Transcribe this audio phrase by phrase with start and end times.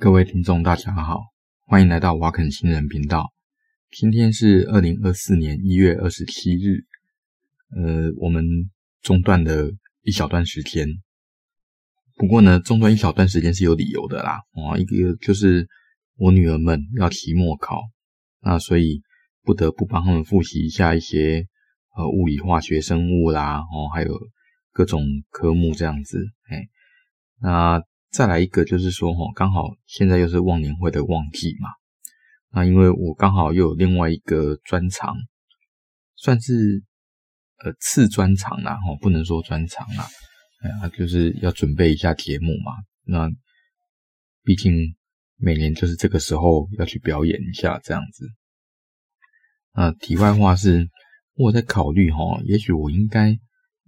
[0.00, 1.20] 各位听众，大家好，
[1.66, 3.34] 欢迎来到瓦肯新人频道。
[3.90, 6.86] 今天是二零二四年一月二十七日，
[7.76, 8.42] 呃，我们
[9.02, 9.70] 中断了
[10.00, 10.88] 一小段时间。
[12.16, 14.38] 不过呢，中断一小段时间是有理由的啦。
[14.52, 15.68] 哦，一个就是
[16.16, 17.82] 我女儿们要期末考，
[18.40, 19.02] 那所以
[19.42, 21.46] 不得不帮他们复习一下一些
[21.94, 24.18] 呃物理、化学、生物啦，哦，还有
[24.72, 26.24] 各种科目这样子。
[26.48, 26.68] 哎，
[27.42, 27.82] 那。
[28.12, 31.68] 再来一个就是说，哈，刚好现在又是忘年会的旺季嘛，
[32.50, 35.14] 那因为我刚好又有另外一个专长，
[36.16, 36.82] 算是
[37.64, 40.08] 呃次专长啦，哈，不能说专长啦，
[40.62, 42.72] 哎呀，就是要准备一下节目嘛，
[43.04, 43.30] 那
[44.42, 44.74] 毕竟
[45.36, 48.26] 每年就是这个时候要去表演一下这样子。
[49.72, 50.90] 那题外话是，
[51.34, 53.38] 我在考虑哈，也许我应该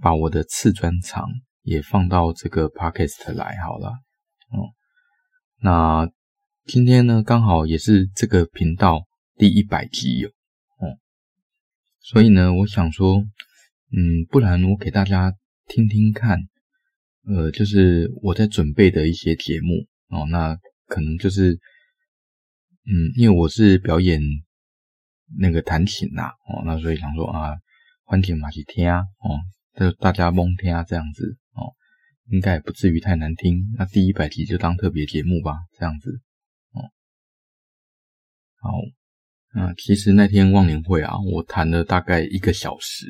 [0.00, 1.24] 把我的次专长
[1.62, 3.92] 也放到这个 podcast 来好了。
[5.60, 6.08] 那
[6.66, 10.30] 今天呢，刚好也是这个频道第一百集哦，
[10.78, 10.98] 哦，
[11.98, 13.24] 所以呢，我想说，
[13.90, 15.34] 嗯，不然我给大家
[15.66, 16.38] 听听看，
[17.24, 21.54] 呃，就是我在准备的一些节目哦，那可能就是，
[22.86, 24.20] 嗯，因为我是表演
[25.40, 27.56] 那个弹琴呐，哦，那所以想说啊，
[28.04, 29.40] 欢迎马去听啊，哦，
[29.76, 31.36] 就大家蒙听啊，这样子。
[32.30, 36.20] 应该也不至于太难听，那第一百集就当特别节目吧，这样子，
[36.72, 36.84] 哦，
[38.60, 38.70] 好，
[39.54, 43.06] 那其实那天忘年会啊，我弹了大概一个小时，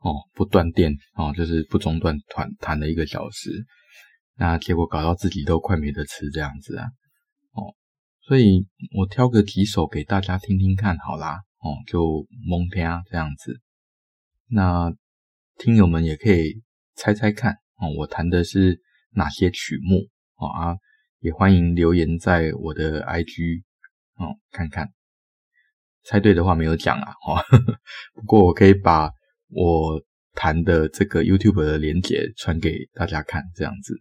[0.00, 3.64] 哦，不断电，哦，就是不中断弹弹了一个小时，
[4.36, 6.84] 那结果搞到自己都快没得吃这样子啊，
[7.52, 7.74] 哦，
[8.20, 13.58] 所以我挑个几首给大家听听看好啦，哦，就蒙听这样子，
[14.48, 14.92] 那
[15.56, 16.62] 听友们也可以
[16.94, 17.56] 猜猜看。
[17.80, 18.80] 哦，我弹的是
[19.12, 20.06] 哪些曲目？
[20.36, 20.76] 哦啊，
[21.20, 23.62] 也欢迎留言在我的 IG
[24.14, 24.88] 哦，看看，
[26.04, 27.36] 猜对的话没有奖啊，哦，
[28.14, 29.10] 不过我可以把
[29.48, 30.02] 我
[30.34, 34.00] 弹的这个 YouTube 的连接传给大家看，这样子。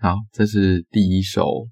[0.00, 1.68] 好，这是第一首。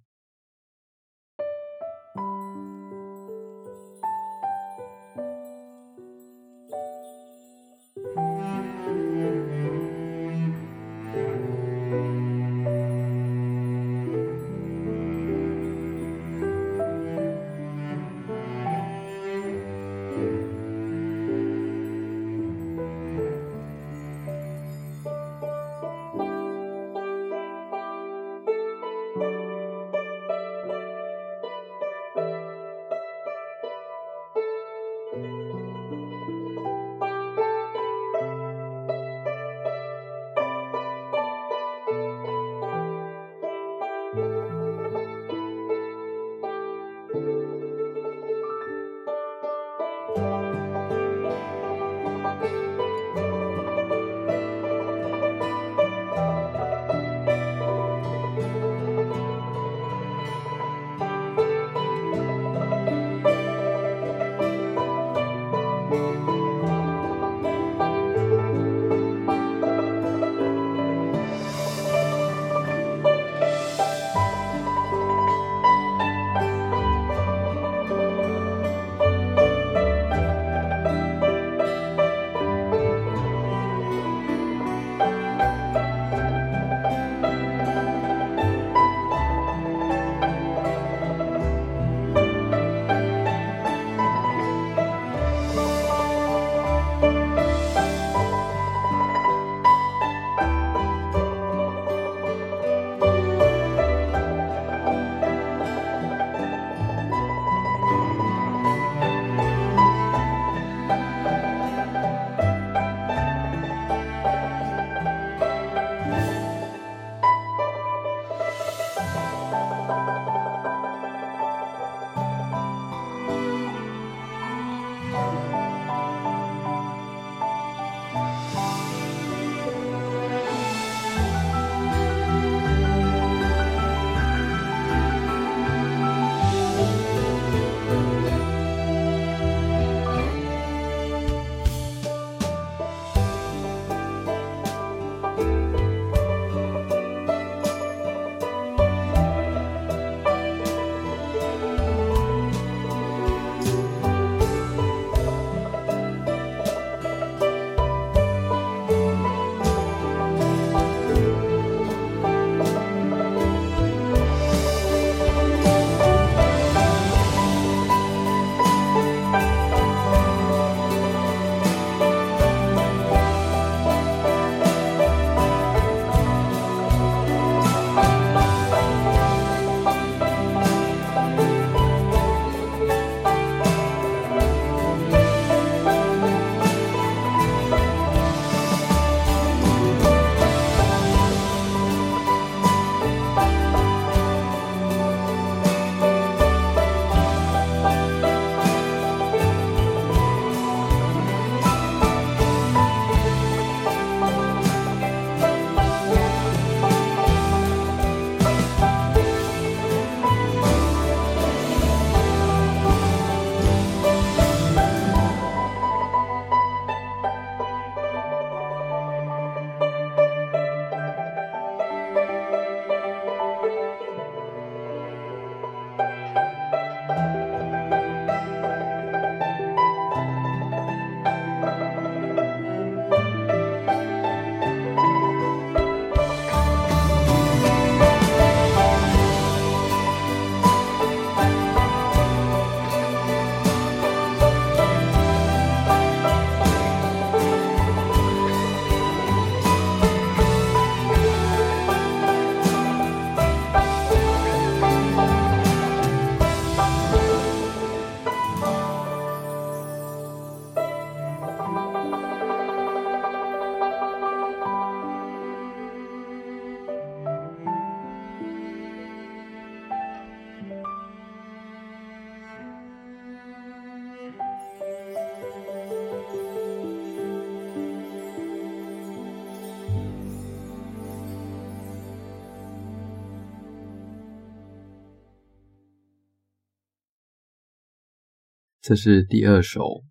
[288.88, 290.02] 这是第二首。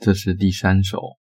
[0.00, 1.19] 这是第三首。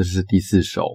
[0.00, 0.94] 这是第四首。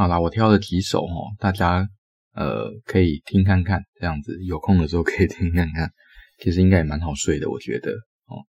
[0.00, 1.86] 好啦，我挑了几首哦，大家
[2.32, 5.92] 呃可以听看看，这样子有空的时候可以听看看，
[6.38, 7.92] 其实应该也蛮好睡的，我觉得
[8.24, 8.46] 哦。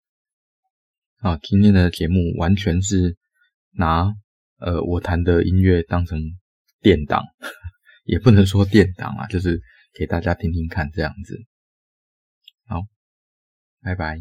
[1.16, 3.16] 啊，今天的节目完全是
[3.72, 4.14] 拿
[4.58, 6.20] 呃我弹的音乐当成
[6.82, 7.24] 垫档，
[8.06, 9.60] 也不能说垫档啊，就是
[9.98, 11.36] 给大家听听看这样子。
[12.68, 12.82] 好，
[13.82, 14.20] 拜拜。